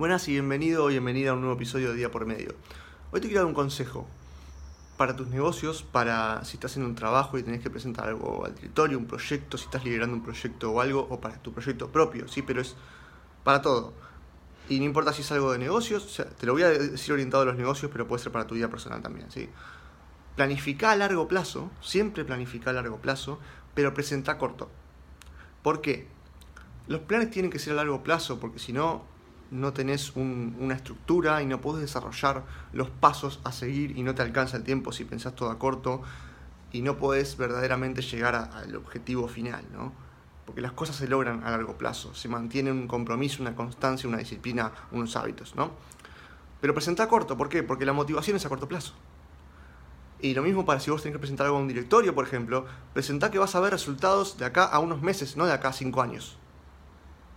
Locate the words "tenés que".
7.42-7.68, 51.02-51.20